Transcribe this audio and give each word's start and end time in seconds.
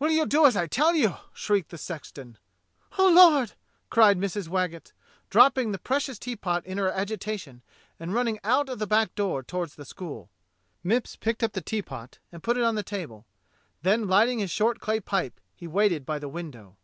"Will 0.00 0.10
you 0.10 0.26
do 0.26 0.44
as 0.44 0.56
I 0.56 0.66
tell 0.66 0.96
you?" 0.96 1.14
shrieked 1.32 1.68
the 1.70 1.78
sexton. 1.78 2.36
0h, 2.94 3.14
Lord!" 3.14 3.52
cried 3.90 4.18
Mrs. 4.18 4.48
Waggetts, 4.48 4.90
dropping 5.30 5.70
the 5.70 5.78
precious 5.78 6.18
teapot 6.18 6.66
in 6.66 6.78
her 6.78 6.90
agitation 6.90 7.62
and 8.00 8.12
running 8.12 8.40
out 8.42 8.68
of 8.68 8.80
the 8.80 8.88
back 8.88 9.14
door 9.14 9.40
toward 9.44 9.68
the 9.70 9.84
school. 9.84 10.30
Mipps 10.84 11.14
picked 11.14 11.44
up 11.44 11.52
the 11.52 11.60
teapot 11.60 12.18
and 12.32 12.42
put 12.42 12.56
it 12.56 12.64
on 12.64 12.74
the 12.74 12.82
table; 12.82 13.24
then 13.82 14.08
lighting 14.08 14.40
his 14.40 14.50
short 14.50 14.80
clay 14.80 14.98
pipe 14.98 15.40
he 15.54 15.68
waited 15.68 16.04
by 16.04 16.18
the 16.18 16.28
window. 16.28 16.76